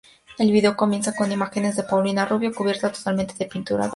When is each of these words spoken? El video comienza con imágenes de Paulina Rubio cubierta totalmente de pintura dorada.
El 0.39 0.51
video 0.51 0.75
comienza 0.75 1.13
con 1.15 1.31
imágenes 1.31 1.75
de 1.75 1.83
Paulina 1.83 2.25
Rubio 2.25 2.51
cubierta 2.51 2.91
totalmente 2.91 3.35
de 3.35 3.45
pintura 3.45 3.83
dorada. 3.87 3.89